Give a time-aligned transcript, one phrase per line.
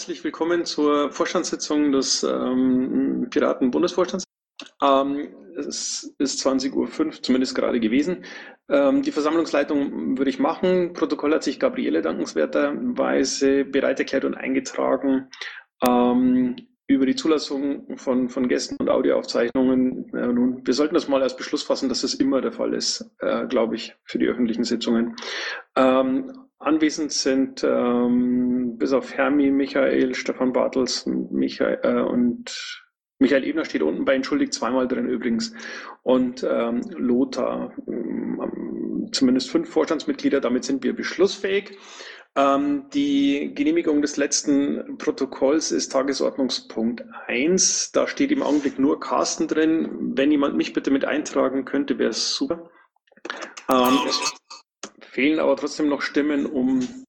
[0.00, 4.24] Herzlich willkommen zur Vorstandssitzung des ähm, Piraten-Bundesvorstands.
[4.82, 5.28] Ähm,
[5.58, 8.24] es ist 20.05 Uhr, zumindest gerade gewesen.
[8.70, 10.94] Ähm, die Versammlungsleitung würde ich machen.
[10.94, 15.28] Protokoll hat sich Gabriele dankenswerterweise bereit erklärt und eingetragen,
[15.86, 20.08] ähm, über die Zulassung von, von Gästen und Audioaufzeichnungen.
[20.14, 23.04] Äh, nun, wir sollten das mal als Beschluss fassen, dass das immer der Fall ist,
[23.18, 25.16] äh, glaube ich, für die öffentlichen Sitzungen.
[25.76, 32.84] Ähm, Anwesend sind ähm, bis auf Hermi, Michael, Stefan Bartels Michael, äh, und
[33.18, 35.54] Michael Ebner steht unten bei entschuldigt zweimal drin übrigens.
[36.02, 41.78] Und ähm, Lothar, ähm, zumindest fünf Vorstandsmitglieder, damit sind wir beschlussfähig.
[42.36, 47.92] Ähm, die Genehmigung des letzten Protokolls ist Tagesordnungspunkt 1.
[47.92, 50.12] Da steht im Augenblick nur Carsten drin.
[50.14, 52.70] Wenn jemand mich bitte mit eintragen könnte, wäre es super.
[53.70, 53.98] Ähm,
[55.10, 57.04] fehlen aber trotzdem noch Stimmen, um.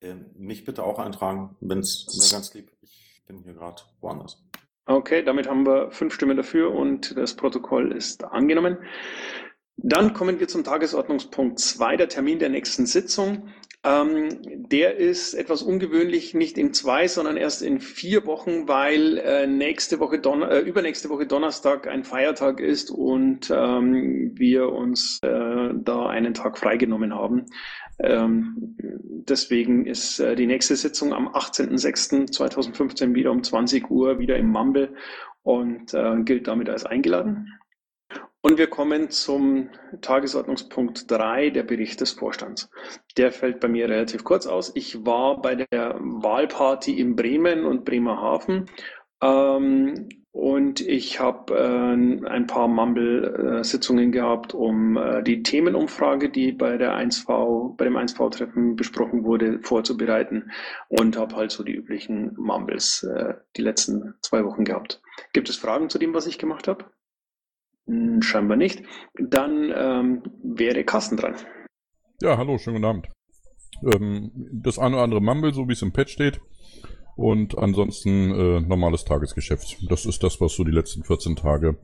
[0.00, 2.70] Äh, mich bitte auch eintragen, wenn es mir ganz lieb.
[2.82, 4.42] Ich bin hier gerade woanders.
[4.86, 8.78] Okay, damit haben wir fünf Stimmen dafür und das Protokoll ist angenommen.
[9.76, 13.48] Dann kommen wir zum Tagesordnungspunkt 2, der Termin der nächsten Sitzung.
[13.84, 14.40] Ähm,
[14.70, 20.00] der ist etwas ungewöhnlich, nicht in zwei, sondern erst in vier Wochen, weil äh, nächste
[20.00, 26.06] Woche Don äh, übernächste Woche Donnerstag ein Feiertag ist und ähm, wir uns äh, da
[26.06, 27.44] einen Tag freigenommen haben.
[27.98, 28.74] Ähm,
[29.28, 34.94] deswegen ist äh, die nächste Sitzung am 18.06.2015 wieder um 20 Uhr wieder im Mumble
[35.42, 37.52] und äh, gilt damit als eingeladen.
[38.44, 39.70] Und wir kommen zum
[40.02, 42.68] Tagesordnungspunkt 3, der Bericht des Vorstands.
[43.16, 44.70] Der fällt bei mir relativ kurz aus.
[44.74, 48.66] Ich war bei der Wahlparty in Bremen und Bremerhaven
[49.22, 56.76] ähm, und ich habe äh, ein paar Mumble-Sitzungen gehabt, um äh, die Themenumfrage, die bei
[56.76, 60.50] der 1V, bei dem 1V-Treffen besprochen wurde, vorzubereiten
[60.88, 65.00] und habe halt so die üblichen Mumbles äh, die letzten zwei Wochen gehabt.
[65.32, 66.84] Gibt es Fragen zu dem, was ich gemacht habe?
[67.86, 68.82] Hm, scheinbar nicht.
[69.18, 71.34] Dann ähm, wäre Carsten dran.
[72.20, 73.08] Ja, hallo, schönen guten Abend.
[73.82, 76.40] Ähm, das eine oder andere Mumble, so wie es im Pad steht.
[77.16, 79.78] Und ansonsten äh, normales Tagesgeschäft.
[79.88, 81.78] Das ist das, was so die letzten 14 Tage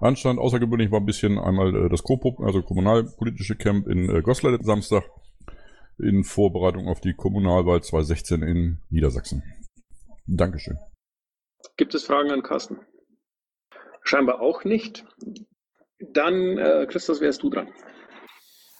[0.00, 0.38] anstand.
[0.38, 5.04] Außergewöhnlich war ein bisschen einmal äh, das Kopo, also kommunalpolitische Camp in äh, Goslar Samstag
[5.98, 9.42] in Vorbereitung auf die Kommunalwahl 2016 in Niedersachsen.
[10.26, 10.78] Dankeschön.
[11.76, 12.78] Gibt es Fragen an Carsten?
[14.08, 15.04] Scheinbar auch nicht.
[16.00, 17.68] Dann, äh, Christus, wärst du dran.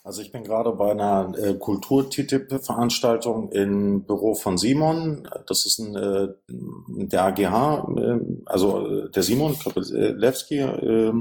[0.03, 5.29] Also ich bin gerade bei einer äh, Kultur-TTIP-Veranstaltung im Büro von Simon.
[5.47, 11.13] Das ist ein, äh, der AGH, äh, also äh, der Simon Kapelewski äh,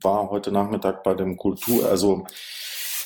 [0.00, 2.24] war heute Nachmittag bei dem Kultur, also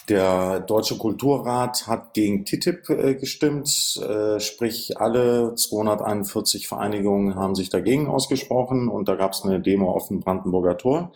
[0.08, 7.70] der Deutsche Kulturrat hat gegen TTIP äh, gestimmt, äh, sprich alle 241 Vereinigungen haben sich
[7.70, 11.12] dagegen ausgesprochen und da gab es eine Demo auf dem Brandenburger Tor.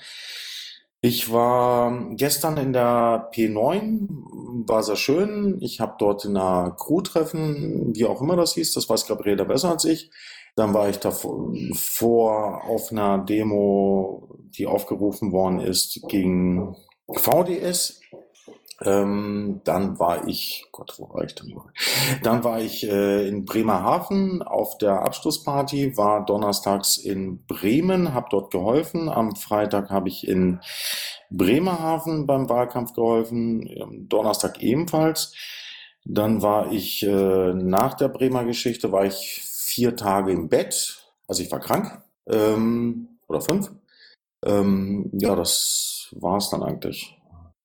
[1.00, 4.08] Ich war gestern in der P9,
[4.66, 5.58] war sehr schön.
[5.60, 9.72] Ich habe dort in einer Crew-Treffen, wie auch immer das hieß, das weiß Gabriele besser
[9.72, 10.10] als ich.
[10.56, 16.74] Dann war ich davor auf einer Demo, die aufgerufen worden ist gegen
[17.12, 18.00] VDS.
[18.82, 21.54] Ähm, dann war ich, Gott, wo war ich denn?
[22.22, 28.50] Dann war ich äh, in Bremerhaven auf der Abschlussparty, war donnerstags in Bremen, habe dort
[28.50, 29.08] geholfen.
[29.08, 30.60] Am Freitag habe ich in
[31.30, 35.34] Bremerhaven beim Wahlkampf geholfen, am Donnerstag ebenfalls.
[36.04, 41.42] Dann war ich äh, nach der Bremer Geschichte, war ich vier Tage im Bett, also
[41.42, 43.70] ich war krank, ähm, oder fünf.
[44.44, 47.13] Ähm, ja, das war es dann eigentlich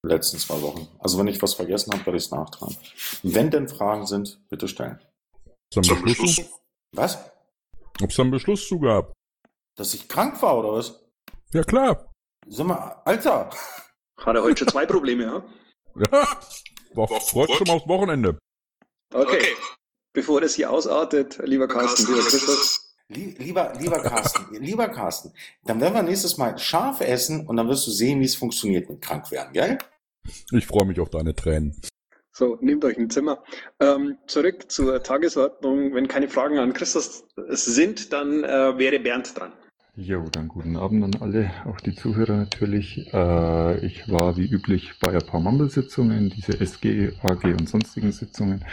[0.04, 0.88] letzten zwei Wochen.
[1.00, 2.76] Also wenn ich was vergessen habe, werde ich es nachtragen.
[3.24, 5.00] Wenn denn Fragen sind, bitte stellen.
[5.76, 6.46] Ein Beschluss zu?
[6.96, 7.18] Was?
[8.02, 9.14] Ob es einen Beschluss zu gab?
[9.76, 11.04] Dass ich krank war, oder was?
[11.54, 12.12] Ja, klar.
[12.48, 13.50] Sag mal, Alter!
[14.20, 15.44] Hat er heute schon zwei Probleme, ja?
[16.12, 16.28] Ja.
[16.96, 18.40] War freut schon mal aufs Wochenende.
[19.14, 19.38] Okay.
[19.38, 19.56] okay.
[20.14, 22.79] Bevor das hier ausartet, lieber Carsten, lieber Christoph.
[23.12, 25.34] Lieber, lieber Carsten, lieber Carsten,
[25.66, 28.88] dann werden wir nächstes Mal scharf essen und dann wirst du sehen, wie es funktioniert
[28.88, 29.80] mit krank werden, gell?
[30.52, 31.76] Ich freue mich auf deine Tränen.
[32.32, 33.44] So, nehmt euch ein Zimmer.
[33.80, 35.96] Ähm, zurück zur Tagesordnung.
[35.96, 39.54] Wenn keine Fragen an Christus sind, dann äh, wäre Bernd dran.
[39.96, 43.12] Jo, dann guten Abend an alle, auch die Zuhörer natürlich.
[43.12, 48.64] Äh, ich war wie üblich bei ein paar Mumble-Sitzungen, diese SG, AG und sonstigen Sitzungen.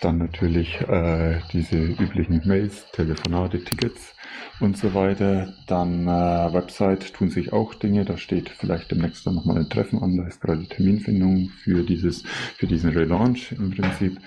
[0.00, 4.14] Dann natürlich äh, diese üblichen Mails, Telefonate, Tickets
[4.60, 5.54] und so weiter.
[5.66, 8.04] Dann äh, Website tun sich auch Dinge.
[8.04, 10.16] Da steht vielleicht demnächst dann nochmal ein Treffen an.
[10.16, 12.22] Da ist gerade die Terminfindung für dieses,
[12.56, 14.18] für diesen Relaunch im Prinzip.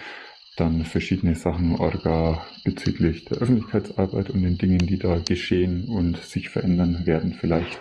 [0.62, 6.50] Dann verschiedene Sachen orga bezüglich der Öffentlichkeitsarbeit und den Dingen, die da geschehen und sich
[6.50, 7.80] verändern werden vielleicht.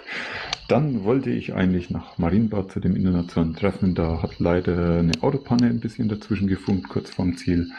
[0.67, 3.95] Dann wollte ich eigentlich nach Marienbad zu dem internationalen Treffen.
[3.95, 7.71] Da hat leider eine Autopanne ein bisschen dazwischen gefunkt, kurz vorm Ziel.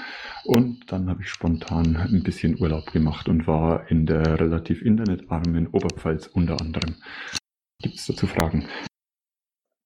[0.44, 5.68] Und dann habe ich spontan ein bisschen Urlaub gemacht und war in der relativ internetarmen
[5.68, 6.96] Oberpfalz unter anderem.
[7.82, 8.68] Gibt es dazu Fragen?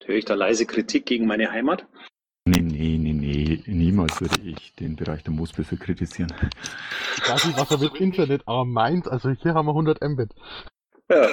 [0.04, 1.86] Höre ich da leise Kritik gegen meine Heimat?
[2.48, 3.64] Nee, nee, nee, nee.
[3.66, 6.34] Niemals würde ich den Bereich der Moosbüsse kritisieren.
[7.18, 9.08] Ich weiß nicht, was er mit internetarm meint.
[9.08, 10.32] Also hier haben wir 100 Mbit.
[11.10, 11.28] Ja,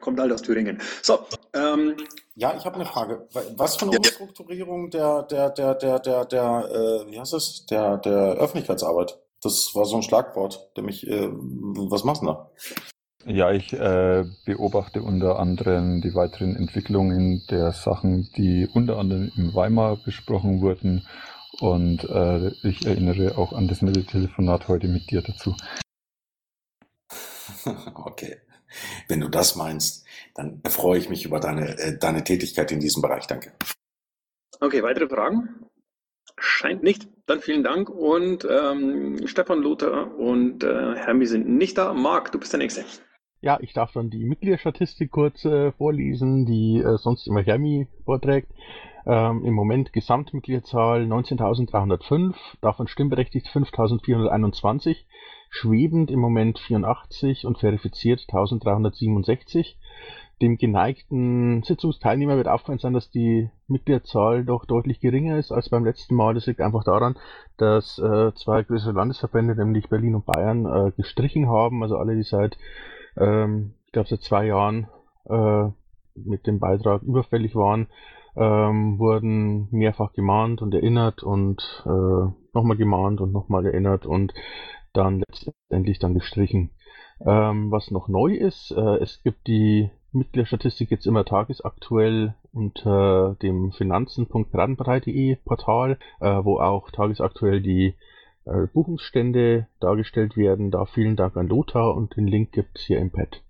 [0.00, 0.80] kommt halt aus Thüringen.
[1.02, 1.20] So,
[1.54, 1.96] ähm,
[2.34, 3.26] Ja, ich habe eine Frage.
[3.56, 7.66] Was für eine Umstrukturierung der, der, der, der, der, der, äh, wie heißt es?
[7.66, 9.18] Der, der Öffentlichkeitsarbeit.
[9.42, 12.50] Das war so ein Schlagwort, der mich, äh, was machst du da?
[13.24, 19.54] Ja, ich äh, beobachte unter anderem die weiteren Entwicklungen der Sachen, die unter anderem in
[19.54, 21.06] Weimar besprochen wurden.
[21.60, 25.54] Und äh, ich erinnere auch an das nette Telefonat heute mit dir dazu.
[27.94, 28.38] Okay.
[29.08, 33.02] Wenn du das meinst, dann freue ich mich über deine, äh, deine Tätigkeit in diesem
[33.02, 33.26] Bereich.
[33.26, 33.52] Danke.
[34.60, 35.66] okay, weitere Fragen?
[36.38, 37.08] Scheint nicht.
[37.26, 37.90] Dann vielen Dank.
[37.90, 41.92] Und ähm, Stefan, Lothar und äh, Hermi sind nicht da.
[41.92, 42.84] Marc, du bist der Nächste.
[43.40, 48.50] Ja, ich darf dann die Mitgliederstatistik kurz äh, vorlesen, die äh, sonst immer Hermi vorträgt.
[49.06, 55.04] Ähm, Im Moment Gesamtmitgliederzahl 19.305, davon stimmberechtigt 5.421,
[55.50, 59.76] schwebend im Moment 84 und verifiziert 1.367.
[60.42, 65.84] Dem geneigten Sitzungsteilnehmer wird auffallen sein, dass die Mitgliederzahl doch deutlich geringer ist als beim
[65.84, 66.34] letzten Mal.
[66.34, 67.16] Das liegt einfach daran,
[67.56, 71.82] dass äh, zwei größere Landesverbände, nämlich Berlin und Bayern, äh, gestrichen haben.
[71.82, 72.56] Also alle, die seit,
[73.18, 74.88] ähm, ich glaube, seit zwei Jahren
[75.28, 75.68] äh,
[76.14, 77.88] mit dem Beitrag überfällig waren,
[78.36, 84.32] ähm, wurden mehrfach gemahnt und erinnert und äh, nochmal gemahnt und nochmal erinnert und
[84.92, 86.70] dann letztendlich dann gestrichen.
[87.24, 93.72] Ähm, was noch neu ist, äh, es gibt die Mitgliederstatistik jetzt immer tagesaktuell unter dem
[93.72, 97.94] finanzen.bratenbrei.de Portal, äh, wo auch tagesaktuell die
[98.72, 100.70] Buchungsstände dargestellt werden.
[100.70, 103.42] Da vielen Dank an Lothar und den Link gibt es hier im Pad.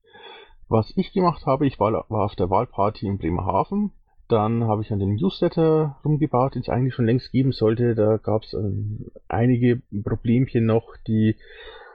[0.69, 3.93] Was ich gemacht habe, ich war, war auf der Wahlparty in Bremerhaven.
[4.29, 7.95] Dann habe ich an den Newsletter rumgebaut, den es eigentlich schon längst geben sollte.
[7.95, 11.37] Da gab es ähm, einige Problemchen noch, die,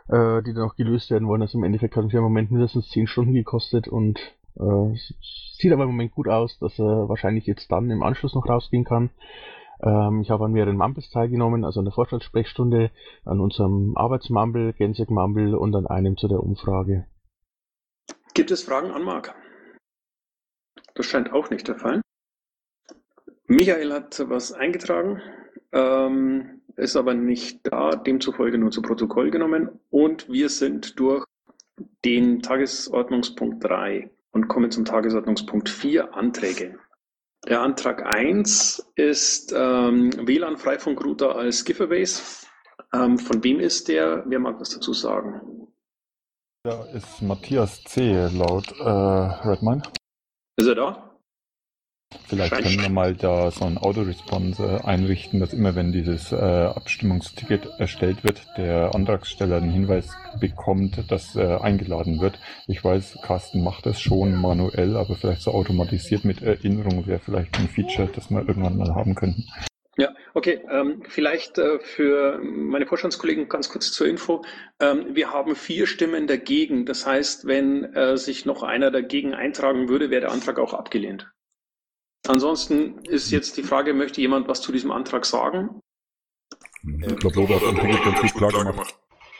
[0.08, 1.44] äh, die dann noch gelöst werden wollen.
[1.44, 4.20] Also im Endeffekt hat mich im Moment mindestens 10 Stunden gekostet und
[4.56, 4.96] äh,
[5.60, 8.86] sieht aber im Moment gut aus, dass er wahrscheinlich jetzt dann im Anschluss noch rausgehen
[8.86, 9.12] kann.
[9.84, 12.92] Ähm, ich habe an mehreren Mumbles teilgenommen, also an der Vorstandssprechstunde,
[13.26, 17.06] an unserem Arbeitsmumble, Gensek Mumble und an einem zu der Umfrage.
[18.34, 19.36] Gibt es Fragen an Marc?
[20.96, 22.02] Das scheint auch nicht der Fall.
[23.46, 25.22] Michael hat was eingetragen,
[25.74, 29.80] ähm, ist aber nicht da, demzufolge nur zu Protokoll genommen.
[29.90, 31.26] Und wir sind durch
[32.06, 36.80] den Tagesordnungspunkt 3 und kommen zum Tagesordnungspunkt 4, Anträge.
[37.48, 42.48] Der Antrag 1 ist ähm, WLAN-Freifunkrouter als Giveaways.
[42.94, 44.24] Ähm, von wem ist der?
[44.28, 45.68] Wer mag was dazu sagen?
[46.64, 48.30] Da ist Matthias C.
[48.34, 49.84] laut äh, Redmine.
[50.56, 51.13] Ist er da?
[52.28, 57.68] Vielleicht können wir mal da so ein Autoresponse einrichten, dass immer wenn dieses äh, Abstimmungsticket
[57.78, 62.40] erstellt wird, der Antragsteller einen Hinweis bekommt, dass äh, eingeladen wird.
[62.68, 67.58] Ich weiß, Carsten macht das schon manuell, aber vielleicht so automatisiert mit Erinnerung wäre vielleicht
[67.60, 69.46] ein Feature, das wir irgendwann mal haben könnten.
[69.96, 70.62] Ja, okay.
[70.72, 74.44] Ähm, vielleicht äh, für meine Vorstandskollegen ganz kurz zur Info.
[74.80, 76.86] Ähm, wir haben vier Stimmen dagegen.
[76.86, 81.32] Das heißt, wenn äh, sich noch einer dagegen eintragen würde, wäre der Antrag auch abgelehnt.
[82.28, 85.80] Ansonsten ist jetzt die Frage, möchte jemand was zu diesem Antrag sagen?
[86.84, 88.96] Ich glaube, Lothar hat Prinzip ganz gut klar gemacht,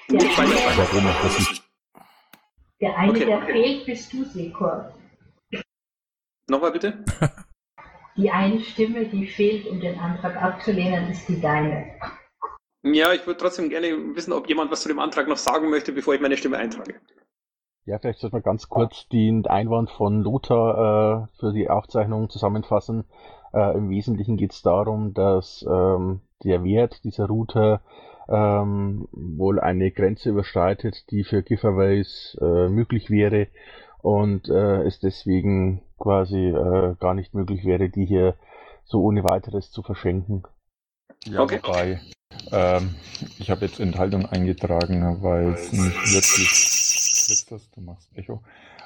[0.10, 0.78] weiter.
[0.78, 1.64] warum er das nicht.
[2.82, 3.52] Der eine, Okay, der okay.
[3.54, 4.94] fehlt, bist du, Sekor.
[6.50, 7.04] Nochmal bitte?
[8.16, 11.96] Die eine Stimme, die fehlt, um den Antrag abzulehnen, ist die deine.
[12.84, 15.92] Ja, ich würde trotzdem gerne wissen, ob jemand was zu dem Antrag noch sagen möchte,
[15.92, 17.02] bevor ich meine Stimme eintrage.
[17.86, 23.04] Ja, vielleicht sollte man ganz kurz den Einwand von Lothar äh, für die Aufzeichnung zusammenfassen.
[23.54, 27.82] Äh, Im Wesentlichen geht es darum, dass ähm, der Wert dieser Router
[28.30, 33.48] ähm, wohl eine Grenze überschreitet, die für Giveaways äh, möglich wäre
[34.02, 38.36] und äh, es deswegen quasi äh, gar nicht möglich wäre, die hier
[38.86, 40.44] so ohne weiteres zu verschenken.
[41.26, 41.60] Ja, Okay.
[41.64, 42.00] wobei,
[42.52, 42.96] ähm,
[43.40, 46.83] ich habe jetzt Enthaltung eingetragen, weil es nicht wirklich.
[47.28, 48.42] Christus, du machst Echo.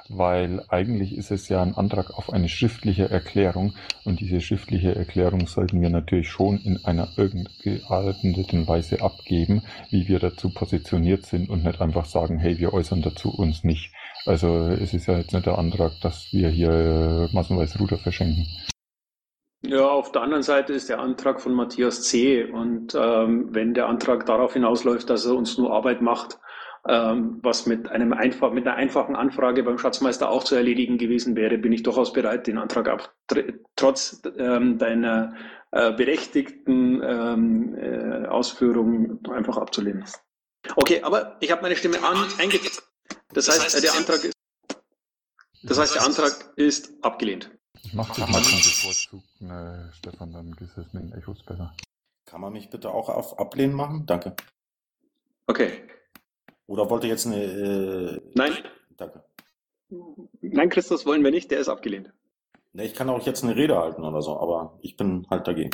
[0.09, 3.73] weil eigentlich ist es ja ein Antrag auf eine schriftliche Erklärung
[4.05, 10.19] und diese schriftliche Erklärung sollten wir natürlich schon in einer irgendeinen Weise abgeben, wie wir
[10.19, 13.93] dazu positioniert sind und nicht einfach sagen, hey, wir äußern dazu uns nicht.
[14.25, 18.45] Also es ist ja jetzt nicht der Antrag, dass wir hier massenweise Ruder verschenken.
[19.63, 22.43] Ja, auf der anderen Seite ist der Antrag von Matthias C.
[22.43, 26.39] Und ähm, wenn der Antrag darauf hinausläuft, dass er uns nur Arbeit macht,
[26.87, 31.35] ähm, was mit, einem einfach, mit einer einfachen Anfrage beim Schatzmeister auch zu erledigen gewesen
[31.35, 33.13] wäre, bin ich durchaus bereit, den Antrag ab,
[33.75, 35.35] trotz ähm, deiner
[35.71, 40.05] äh, berechtigten ähm, äh, Ausführungen einfach abzulehnen.
[40.75, 42.77] Okay, aber ich habe meine Stimme an, eingetragen.
[43.33, 44.37] Das heißt, äh, der Antrag ist,
[45.63, 47.51] das heißt, der Antrag ist abgelehnt.
[47.83, 51.75] Ich mache das mal bevorzugt, ne, Stefan, dann ist es mit den Echos besser.
[52.25, 54.05] Kann man mich bitte auch auf Ablehnen machen?
[54.05, 54.35] Danke.
[55.47, 55.87] Okay.
[56.67, 57.43] Oder wollt ihr jetzt eine.
[57.43, 58.53] Äh, Nein.
[58.97, 59.23] Danke.
[60.41, 62.11] Nein, Christus wollen wir nicht, der ist abgelehnt.
[62.73, 65.71] Ne, ich kann auch jetzt eine Rede halten oder so, aber ich bin halt dagegen.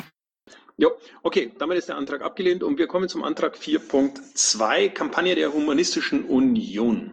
[0.76, 5.52] Jo, okay, damit ist der Antrag abgelehnt und wir kommen zum Antrag 4.2, Kampagne der
[5.52, 7.10] Humanistischen Union.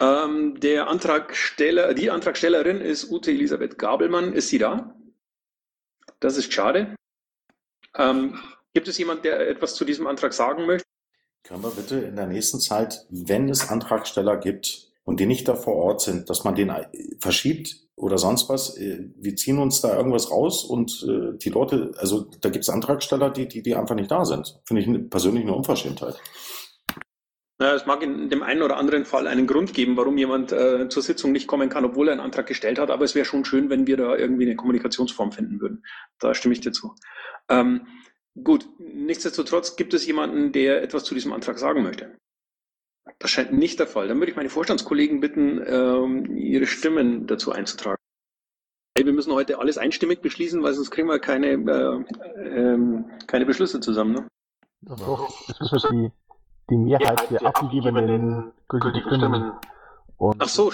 [0.00, 4.32] Ähm, der Antragsteller, die Antragstellerin ist Ute Elisabeth Gabelmann.
[4.32, 4.94] Ist sie da?
[6.20, 6.94] Das ist schade.
[7.94, 8.40] Ähm,
[8.74, 10.87] gibt es jemand, der etwas zu diesem Antrag sagen möchte?
[11.42, 15.54] Können wir bitte in der nächsten Zeit, wenn es Antragsteller gibt und die nicht da
[15.54, 16.86] vor Ort sind, dass man den äh,
[17.18, 18.76] verschiebt oder sonst was?
[18.76, 22.70] Äh, wir ziehen uns da irgendwas raus und äh, die Leute, also da gibt es
[22.70, 24.60] Antragsteller, die, die, die einfach nicht da sind.
[24.64, 26.20] Finde ich persönlich eine Unverschämtheit.
[27.60, 30.88] Naja, es mag in dem einen oder anderen Fall einen Grund geben, warum jemand äh,
[30.88, 33.44] zur Sitzung nicht kommen kann, obwohl er einen Antrag gestellt hat, aber es wäre schon
[33.44, 35.84] schön, wenn wir da irgendwie eine Kommunikationsform finden würden.
[36.20, 36.94] Da stimme ich dir zu.
[37.48, 37.88] Ähm,
[38.44, 42.16] gut, nichtsdestotrotz gibt es jemanden, der etwas zu diesem Antrag sagen möchte.
[43.18, 44.08] Das scheint nicht der Fall.
[44.08, 48.02] Dann würde ich meine Vorstandskollegen bitten, ähm, ihre Stimmen dazu einzutragen.
[48.96, 53.46] Hey, wir müssen heute alles einstimmig beschließen, weil sonst kriegen wir keine, äh, äh, keine
[53.46, 54.12] Beschlüsse zusammen.
[54.12, 54.28] Ne?
[54.82, 56.10] Doch, es ist die
[56.70, 59.52] die Mehrheit der abgegebenen gültigen Stimmen.
[60.16, 60.72] Und Ach so,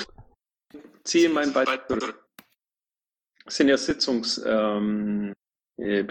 [1.05, 2.25] ziehe meinen Beitrag zurück.
[3.45, 4.47] Das sind ja Sitzungsbeschlüsse.
[4.49, 5.35] Ähm,
[5.77, 6.05] äh,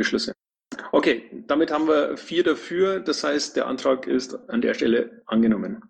[0.94, 3.00] okay, damit haben wir vier dafür.
[3.00, 5.82] Das heißt, der Antrag ist an der Stelle angenommen.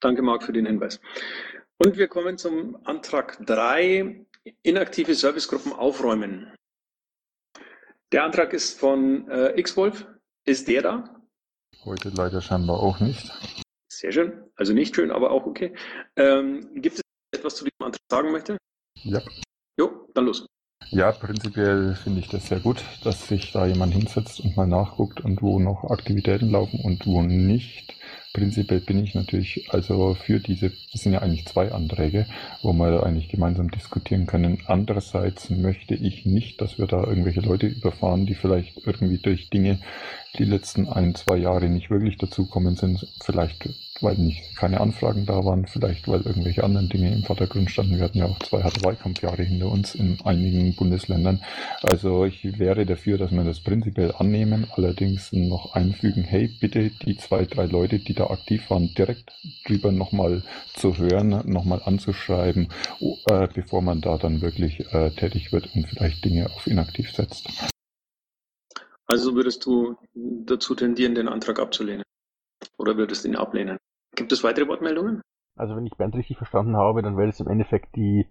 [0.00, 1.00] Danke, Marc, für den Hinweis.
[1.78, 4.24] Und wir kommen zum Antrag 3,
[4.62, 6.52] inaktive Servicegruppen aufräumen.
[8.12, 10.06] Der Antrag ist von äh, Xwolf.
[10.44, 11.22] Ist der da?
[11.84, 13.30] Heute leider scheinbar auch nicht.
[13.88, 14.44] Sehr schön.
[14.56, 15.74] Also nicht schön, aber auch okay.
[16.16, 18.56] Ähm, gibt es etwas zu diesem Antrag sagen möchte?
[19.02, 19.22] Ja.
[19.78, 20.46] Jo, dann los.
[20.90, 25.20] Ja, prinzipiell finde ich das sehr gut, dass sich da jemand hinsetzt und mal nachguckt
[25.20, 27.94] und wo noch Aktivitäten laufen und wo nicht.
[28.32, 32.26] Prinzipiell bin ich natürlich also für diese, das sind ja eigentlich zwei Anträge,
[32.62, 34.62] wo wir eigentlich gemeinsam diskutieren können.
[34.66, 39.80] Andererseits möchte ich nicht, dass wir da irgendwelche Leute überfahren, die vielleicht irgendwie durch Dinge
[40.36, 43.06] die letzten ein, zwei Jahre nicht wirklich dazukommen sind.
[43.22, 43.68] Vielleicht,
[44.00, 47.96] weil nicht keine Anfragen da waren, vielleicht, weil irgendwelche anderen Dinge im Vordergrund standen.
[47.96, 51.40] Wir hatten ja auch zwei harte Wahlkampfjahre hinter uns in einigen Bundesländern.
[51.82, 57.16] Also ich wäre dafür, dass wir das prinzipiell annehmen, allerdings noch einfügen, hey, bitte die
[57.16, 59.32] zwei, drei Leute, die da aktiv waren, direkt
[59.66, 60.42] drüber nochmal
[60.74, 62.68] zu hören, nochmal anzuschreiben,
[63.00, 67.48] äh, bevor man da dann wirklich äh, tätig wird und vielleicht Dinge auf inaktiv setzt.
[69.08, 72.04] Also würdest du dazu tendieren, den Antrag abzulehnen?
[72.76, 73.78] Oder würdest du ihn ablehnen?
[74.14, 75.22] Gibt es weitere Wortmeldungen?
[75.56, 78.26] Also wenn ich Bernd richtig verstanden habe, dann wäre es im Endeffekt die,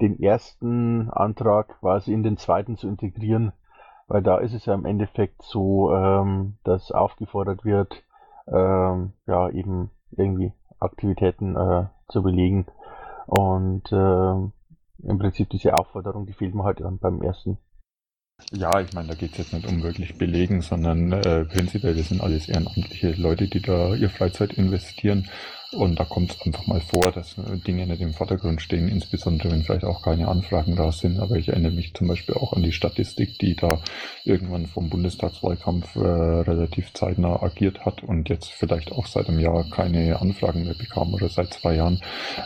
[0.00, 3.52] den ersten Antrag quasi in den zweiten zu integrieren,
[4.08, 8.02] weil da ist es ja im Endeffekt so, ähm, dass aufgefordert wird,
[8.48, 12.66] ähm, ja eben irgendwie Aktivitäten äh, zu belegen.
[13.26, 17.58] Und äh, im Prinzip diese Aufforderung, die fehlt mir halt dann beim ersten.
[18.52, 22.08] Ja, ich meine, da geht es jetzt nicht um wirklich Belegen, sondern äh, prinzipiell, das
[22.08, 25.28] sind alles ehrenamtliche Leute, die da ihr Freizeit investieren
[25.72, 29.50] und da kommt es einfach mal vor, dass äh, Dinge nicht im Vordergrund stehen, insbesondere
[29.50, 31.18] wenn vielleicht auch keine Anfragen da sind.
[31.18, 33.80] Aber ich erinnere mich zum Beispiel auch an die Statistik, die da
[34.24, 39.64] irgendwann vom Bundestagswahlkampf äh, relativ zeitnah agiert hat und jetzt vielleicht auch seit einem Jahr
[39.70, 42.00] keine Anfragen mehr bekam oder seit zwei Jahren.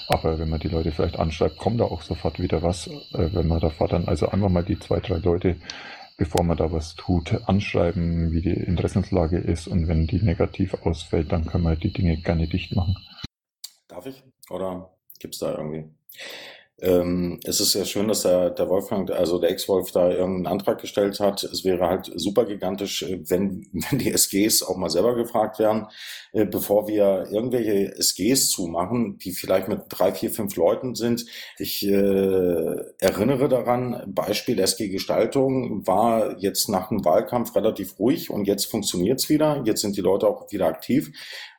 [0.09, 2.87] Aber wenn man die Leute vielleicht anschreibt, kommt da auch sofort wieder was.
[2.87, 5.57] Äh, wenn man da fordern, also einfach mal die zwei, drei Leute
[6.21, 11.33] bevor man da was tut, anschreiben, wie die Interessenslage ist und wenn die negativ ausfällt,
[11.33, 12.95] dann können wir die Dinge gerne dicht machen.
[13.89, 14.23] Darf ich?
[14.51, 15.87] Oder gibt es da irgendwie?
[16.83, 20.81] Ähm, es ist sehr schön, dass der, der Wolfgang, also der Ex-Wolf, da irgendeinen Antrag
[20.81, 21.43] gestellt hat.
[21.43, 25.87] Es wäre halt super gigantisch, äh, wenn, wenn die SGs auch mal selber gefragt werden,
[26.33, 31.27] äh, bevor wir irgendwelche SGs zumachen, die vielleicht mit drei, vier, fünf Leuten sind.
[31.59, 38.67] Ich äh, erinnere daran, Beispiel SG-Gestaltung war jetzt nach dem Wahlkampf relativ ruhig und jetzt
[38.67, 39.63] funktioniert's wieder.
[39.67, 41.11] Jetzt sind die Leute auch wieder aktiv.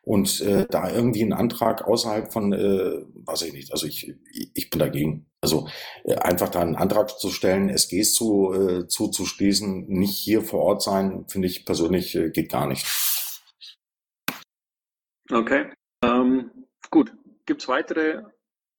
[0.04, 4.16] Und äh, da irgendwie ein Antrag außerhalb von, äh, weiß ich nicht, also ich,
[4.56, 5.28] ich bin dagegen.
[5.42, 5.68] Also
[6.04, 10.82] äh, einfach da einen Antrag zu stellen, SGs zu, äh, zuzuschließen, nicht hier vor Ort
[10.82, 12.86] sein, finde ich persönlich äh, geht gar nicht.
[15.32, 15.72] Okay.
[16.04, 16.52] Ähm,
[16.90, 17.14] gut.
[17.46, 18.24] Gibt es weitere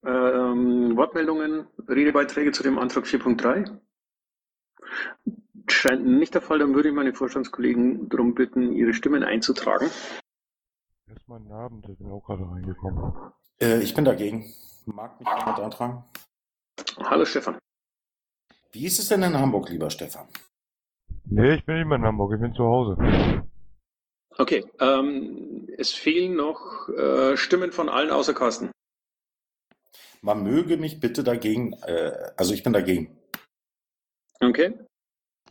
[0.05, 3.79] ähm, Wortmeldungen, Redebeiträge zu dem Antrag 4.3?
[5.69, 9.89] Scheint nicht der Fall, dann würde ich meine Vorstandskollegen darum bitten, ihre Stimmen einzutragen.
[11.13, 13.13] Erstmal einen Abend, ich bin auch gerade reingekommen.
[13.61, 14.51] Äh, ich bin dagegen.
[14.87, 16.05] Mag mich jemand antragen?
[17.01, 17.59] Hallo Stefan.
[18.73, 20.27] Wie ist es denn in Hamburg, lieber Stefan?
[21.27, 22.97] Nee, ich bin nicht mehr in Hamburg, ich bin zu Hause.
[24.39, 28.71] Okay, ähm, es fehlen noch äh, Stimmen von allen außer Carsten.
[30.23, 33.19] Man möge mich bitte dagegen, äh, also ich bin dagegen.
[34.41, 34.73] Okay.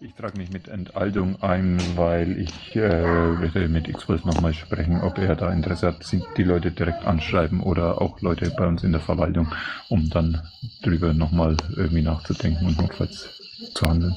[0.04, 5.20] Ich trage mich mit Enthaltung ein, weil ich äh, werde mit X-Wolf nochmal sprechen, ob
[5.20, 9.02] er da Interesse hat, die Leute direkt anschreiben oder auch Leute bei uns in der
[9.02, 9.54] Verwaltung,
[9.90, 10.42] um dann
[10.82, 13.38] drüber nochmal irgendwie nachzudenken und notfalls
[13.76, 14.16] zu handeln.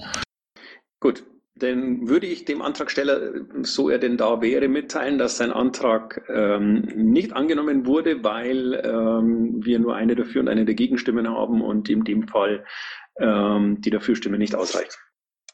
[1.01, 1.23] Gut,
[1.57, 6.81] dann würde ich dem Antragsteller, so er denn da wäre, mitteilen, dass sein Antrag ähm,
[6.97, 11.91] nicht angenommen wurde, weil ähm, wir nur eine dafür und eine dagegen Stimmen haben und
[11.91, 12.65] in dem Fall
[13.21, 14.99] ähm, die Dafürstimme nicht ausreicht.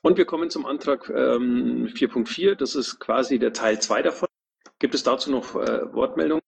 [0.03, 2.55] Und wir kommen zum Antrag ähm, 4.4.
[2.55, 4.29] Das ist quasi der Teil 2 davon.
[4.79, 6.43] Gibt es dazu noch äh, Wortmeldungen?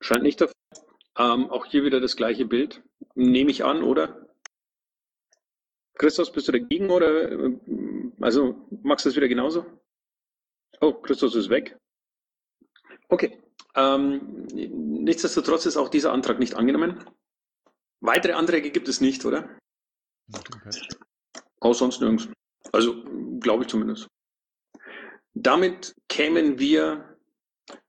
[0.00, 0.50] Scheint nicht der.
[1.18, 2.82] Ähm, auch hier wieder das gleiche Bild.
[3.14, 4.26] Nehme ich an, oder?
[5.94, 7.58] Christos, bist du dagegen oder äh,
[8.20, 9.66] also magst du das wieder genauso?
[10.80, 11.78] Oh, Christos ist weg.
[13.08, 13.38] Okay.
[13.74, 17.04] Ähm, nichtsdestotrotz ist auch dieser Antrag nicht angenommen.
[18.00, 19.58] Weitere Anträge gibt es nicht, oder?
[21.60, 22.28] Auch sonst nirgends.
[22.72, 23.04] Also,
[23.40, 24.08] glaube ich zumindest.
[25.34, 27.04] Damit kämen wir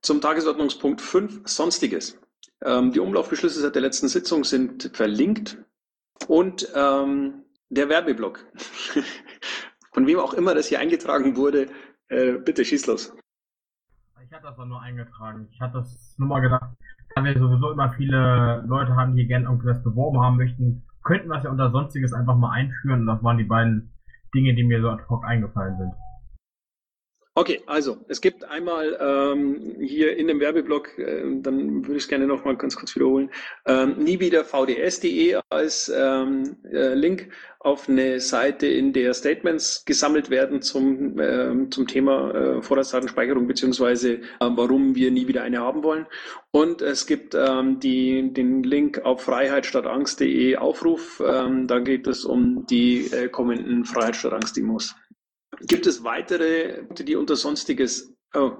[0.00, 2.18] zum Tagesordnungspunkt 5, Sonstiges.
[2.62, 5.58] Ähm, die Umlaufbeschlüsse seit der letzten Sitzung sind verlinkt
[6.28, 8.46] und ähm, der Werbeblock.
[9.92, 11.68] Von wem auch immer das hier eingetragen wurde,
[12.08, 13.14] äh, bitte schieß los.
[14.24, 15.48] Ich hatte das doch nur eingetragen.
[15.50, 16.70] Ich hatte das nur mal gedacht,
[17.14, 21.44] da wir sowieso immer viele Leute haben, die gerne irgendwas beworben haben möchten, könnten es
[21.44, 23.06] ja unter Sonstiges einfach mal einführen.
[23.06, 23.90] Das waren die beiden
[24.34, 25.92] Dinge, die mir so ad hoc eingefallen sind.
[27.34, 32.08] Okay, also es gibt einmal ähm, hier in dem Werbeblock, äh, dann würde ich es
[32.08, 33.30] gerne nochmal ganz kurz wiederholen,
[33.64, 40.28] ähm, nie wieder vds.de als ähm, äh, Link auf eine Seite, in der Statements gesammelt
[40.28, 45.82] werden zum, äh, zum Thema äh, Vorratsdatenspeicherung beziehungsweise äh, warum wir nie wieder eine haben
[45.82, 46.06] wollen.
[46.50, 51.22] Und es gibt ähm, die, den Link auf freiheitstattangst.de Aufruf.
[51.26, 54.94] Ähm, da geht es um die äh, kommenden Freiheit statt Angst-Demos.
[55.60, 58.14] Gibt es weitere, die unter Sonstiges?
[58.34, 58.52] Oh,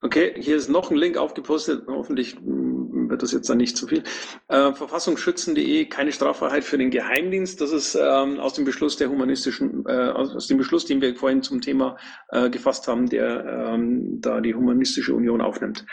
[0.00, 1.86] okay, hier ist noch ein Link aufgepostet.
[1.86, 4.02] Hoffentlich hm, wird das jetzt dann nicht zu viel.
[4.48, 7.60] Äh, Verfassungsschützen.de, keine Straffreiheit für den Geheimdienst.
[7.60, 11.42] Das ist ähm, aus dem Beschluss der humanistischen, äh, aus dem Beschluss, den wir vorhin
[11.42, 11.96] zum Thema
[12.30, 15.84] äh, gefasst haben, der ähm, da die humanistische Union aufnimmt.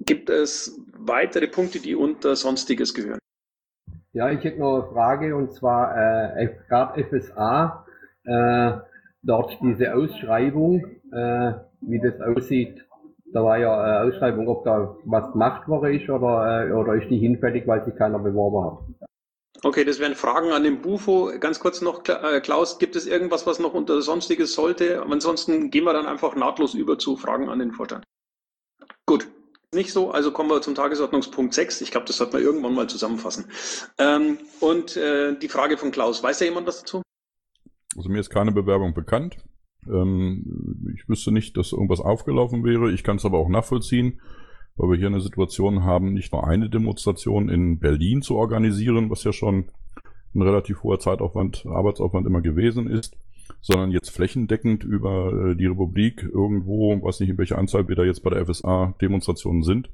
[0.00, 3.18] Gibt es weitere Punkte, die unter Sonstiges gehören?
[4.12, 7.86] Ja, ich hätte noch eine Frage und zwar äh, gerade FSA.
[9.22, 12.84] Äh, dort diese Ausschreibung, äh, wie das aussieht.
[13.32, 17.08] Da war ja eine Ausschreibung, ob da was gemacht worden ist oder, äh, oder ist
[17.10, 19.08] die hinfällig, weil sich keiner beworben hat.
[19.62, 21.30] Okay, das wären Fragen an den Bufo.
[21.38, 25.02] Ganz kurz noch, äh, Klaus, gibt es irgendwas, was noch unter Sonstiges sollte?
[25.02, 28.04] Ansonsten gehen wir dann einfach nahtlos über zu Fragen an den Vorstand.
[29.06, 29.28] Gut,
[29.74, 31.82] nicht so, also kommen wir zum Tagesordnungspunkt 6.
[31.82, 33.50] Ich glaube, das sollte man irgendwann mal zusammenfassen.
[33.98, 37.02] Ähm, und äh, die Frage von Klaus, weiß da jemand was dazu?
[37.96, 39.36] Also mir ist keine Bewerbung bekannt.
[39.88, 42.90] Ähm, ich wüsste nicht, dass irgendwas aufgelaufen wäre.
[42.92, 44.20] Ich kann es aber auch nachvollziehen,
[44.76, 49.24] weil wir hier eine Situation haben, nicht nur eine Demonstration in Berlin zu organisieren, was
[49.24, 49.70] ja schon
[50.34, 53.16] ein relativ hoher Zeitaufwand, Arbeitsaufwand immer gewesen ist,
[53.60, 58.04] sondern jetzt flächendeckend über äh, die Republik irgendwo, weiß nicht, in welcher Anzahl wir da
[58.04, 59.90] jetzt bei der FSA Demonstrationen sind.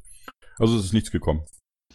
[0.59, 1.43] Also es ist nichts gekommen.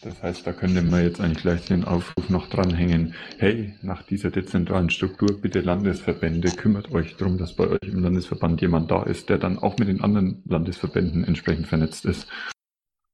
[0.03, 3.13] Das heißt, da könnte man jetzt eigentlich gleich den Aufruf noch dranhängen.
[3.37, 8.61] Hey, nach dieser dezentralen Struktur, bitte Landesverbände, kümmert euch darum, dass bei euch im Landesverband
[8.61, 12.27] jemand da ist, der dann auch mit den anderen Landesverbänden entsprechend vernetzt ist.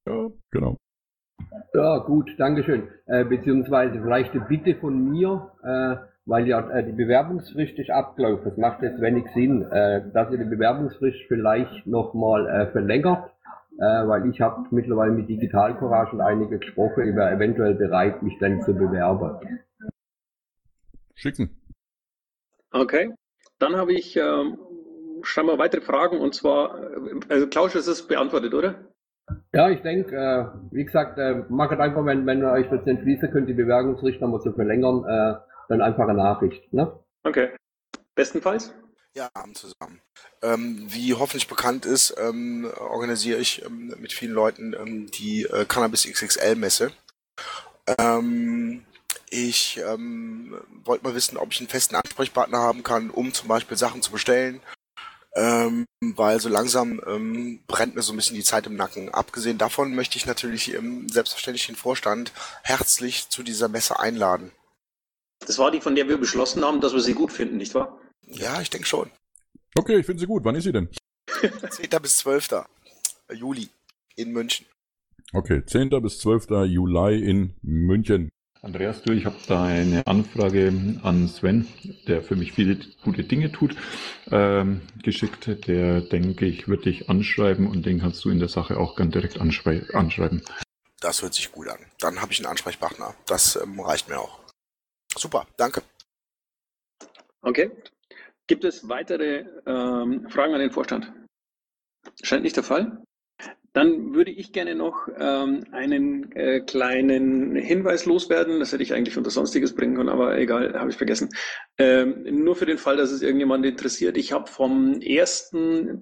[0.08, 0.78] Ja, genau.
[1.74, 2.88] Ja, gut, Dankeschön.
[3.06, 8.52] Äh, beziehungsweise vielleicht eine Bitte von mir, äh, weil ja äh, die Bewerbungsfrist ist abgelaufen.
[8.52, 13.30] Es macht jetzt wenig Sinn, äh, dass ihr die Bewerbungsfrist vielleicht nochmal äh, verlängert,
[13.80, 18.24] äh, weil ich habe mittlerweile mit Digital Courage und einige gesprochen, ich wäre eventuell bereit,
[18.24, 19.60] mich dann zu bewerben.
[21.16, 21.50] Schicken.
[22.72, 23.14] Okay.
[23.60, 24.60] Dann habe ich ähm,
[25.24, 28.76] scheinbar weitere Fragen und zwar, äh, also Klaus, ist es beantwortet, oder?
[29.54, 33.32] Ja, ich denke, äh, wie gesagt, äh, macht einfach, wenn, wenn ihr euch dazu entschließen
[33.32, 36.72] könnt, die Bewerbungsfrist nochmal zu verlängern, äh, dann einfach eine Nachricht.
[36.74, 36.92] Ne?
[37.24, 37.50] Okay.
[38.16, 38.74] Bestenfalls?
[39.18, 40.00] Ja, Abend zusammen.
[40.44, 45.66] Ähm, wie hoffentlich bekannt ist, ähm, organisiere ich ähm, mit vielen Leuten ähm, die äh,
[45.66, 46.92] Cannabis XXL Messe.
[47.98, 48.86] Ähm,
[49.32, 53.76] ich ähm, wollte mal wissen, ob ich einen festen Ansprechpartner haben kann, um zum Beispiel
[53.76, 54.62] Sachen zu bestellen.
[55.34, 59.12] Ähm, weil so langsam ähm, brennt mir so ein bisschen die Zeit im Nacken.
[59.12, 64.52] Abgesehen davon möchte ich natürlich ähm, selbstverständlich den Vorstand herzlich zu dieser Messe einladen.
[65.40, 68.00] Das war die, von der wir beschlossen haben, dass wir sie gut finden, nicht wahr?
[68.28, 69.10] Ja, ich denke schon.
[69.76, 70.44] Okay, ich finde sie gut.
[70.44, 70.90] Wann ist sie denn?
[71.70, 71.90] 10.
[72.02, 72.66] bis 12.
[73.34, 73.70] Juli
[74.16, 74.66] in München.
[75.34, 75.90] Okay, 10.
[76.02, 76.48] bis 12.
[76.66, 78.30] Juli in München.
[78.62, 81.68] Andreas, du, ich habe da eine Anfrage an Sven,
[82.08, 83.76] der für mich viele gute Dinge tut,
[84.32, 85.48] ähm, geschickt.
[85.68, 89.14] Der, denke ich, wird dich anschreiben und den kannst du in der Sache auch ganz
[89.14, 90.44] direkt anschrei anschreiben.
[91.00, 91.80] Das hört sich gut an.
[92.00, 93.14] Dann habe ich einen Ansprechpartner.
[93.28, 94.40] Das ähm, reicht mir auch.
[95.16, 95.84] Super, danke.
[97.42, 97.70] Okay.
[98.48, 101.12] Gibt es weitere ähm, Fragen an den Vorstand?
[102.24, 103.04] Scheint nicht der Fall.
[103.74, 108.60] Dann würde ich gerne noch ähm, einen äh, kleinen Hinweis loswerden.
[108.60, 111.30] Das hätte ich eigentlich unter Sonstiges bringen können, aber egal, habe ich vergessen.
[111.78, 114.18] Ähm, nur für den Fall, dass es irgendjemand interessiert.
[114.18, 115.52] Ich habe vom 1.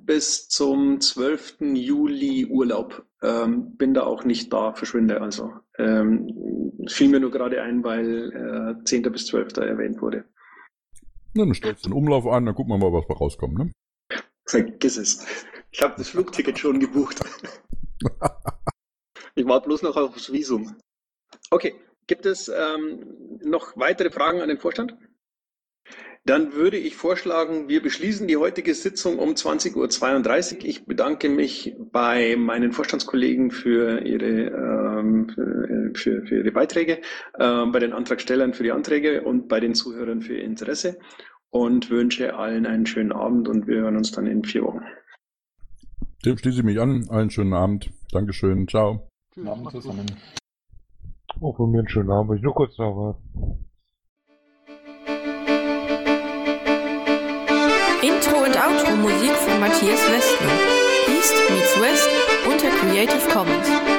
[0.05, 1.57] bis zum 12.
[1.73, 3.05] Juli Urlaub.
[3.21, 5.51] Ähm, bin da auch nicht da, verschwinde also.
[5.77, 6.29] Ähm,
[6.87, 9.01] fiel mir nur gerade ein, weil äh, 10.
[9.11, 9.57] bis 12.
[9.57, 10.23] erwähnt wurde.
[11.35, 13.71] Na, dann stellst du den Umlauf an, dann gucken wir mal, was da rauskommt, ne?
[14.47, 15.25] Vergiss es.
[15.71, 17.19] Ich habe das Flugticket schon gebucht.
[19.35, 20.77] ich war bloß noch aufs Visum.
[21.51, 21.75] Okay,
[22.07, 24.95] gibt es ähm, noch weitere Fragen an den Vorstand?
[26.23, 30.65] Dann würde ich vorschlagen, wir beschließen die heutige Sitzung um 20.32 Uhr.
[30.65, 34.49] Ich bedanke mich bei meinen Vorstandskollegen für ihre,
[35.05, 36.99] ähm, für, für, ihre Beiträge,
[37.33, 40.97] äh, bei den Antragstellern für die Anträge und bei den Zuhörern für ihr Interesse
[41.49, 44.81] und wünsche allen einen schönen Abend und wir hören uns dann in vier Wochen.
[46.25, 47.07] Dem schließe ich mich an.
[47.09, 47.91] Einen schönen Abend.
[48.11, 48.67] Dankeschön.
[48.67, 49.09] Ciao.
[49.33, 50.05] Guten Abend zusammen.
[51.39, 52.37] Auch von mir einen schönen Abend.
[52.37, 53.21] Ich nur kurz da war.
[58.01, 60.85] Intro und Outro Musik von Matthias Westner.
[61.07, 62.09] East meets West
[62.47, 63.94] unter Creative Commons.